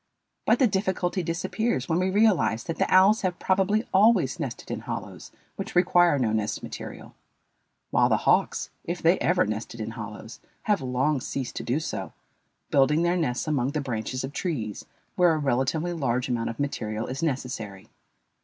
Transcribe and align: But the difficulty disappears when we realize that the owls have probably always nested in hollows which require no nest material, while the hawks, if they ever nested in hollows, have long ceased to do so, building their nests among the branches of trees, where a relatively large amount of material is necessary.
But 0.47 0.57
the 0.57 0.65
difficulty 0.65 1.21
disappears 1.21 1.87
when 1.87 1.99
we 1.99 2.09
realize 2.09 2.63
that 2.63 2.77
the 2.79 2.91
owls 2.91 3.21
have 3.21 3.37
probably 3.37 3.87
always 3.93 4.39
nested 4.39 4.71
in 4.71 4.79
hollows 4.79 5.31
which 5.57 5.75
require 5.75 6.17
no 6.17 6.31
nest 6.33 6.63
material, 6.63 7.13
while 7.91 8.09
the 8.09 8.17
hawks, 8.25 8.71
if 8.83 8.99
they 9.03 9.19
ever 9.19 9.45
nested 9.45 9.79
in 9.79 9.91
hollows, 9.91 10.39
have 10.63 10.81
long 10.81 11.21
ceased 11.21 11.55
to 11.57 11.63
do 11.63 11.79
so, 11.79 12.13
building 12.71 13.03
their 13.03 13.15
nests 13.15 13.47
among 13.47 13.73
the 13.73 13.79
branches 13.81 14.23
of 14.23 14.33
trees, 14.33 14.85
where 15.17 15.35
a 15.35 15.37
relatively 15.37 15.93
large 15.93 16.27
amount 16.27 16.49
of 16.49 16.59
material 16.59 17.05
is 17.05 17.21
necessary. 17.21 17.87